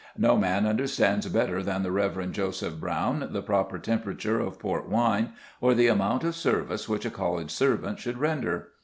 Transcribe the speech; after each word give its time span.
No 0.17 0.35
man 0.35 0.65
understands 0.65 1.27
better 1.27 1.61
than 1.61 1.83
the 1.83 1.91
Reverend 1.91 2.33
Joseph 2.33 2.79
Brown 2.79 3.27
the 3.33 3.43
proper 3.43 3.77
temperature 3.77 4.39
of 4.39 4.57
port 4.57 4.89
wine, 4.89 5.33
or 5.61 5.75
the 5.75 5.85
amount 5.89 6.23
of 6.23 6.33
service 6.33 6.89
which 6.89 7.05
a 7.05 7.11
college 7.11 7.51
servant 7.51 7.99
should 7.99 8.17
render. 8.17 8.69